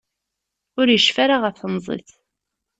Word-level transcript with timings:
Ur 0.79 0.87
yecfi 0.89 1.19
ara 1.23 1.37
ɣef 1.43 1.55
temẓi-s. 1.59 2.11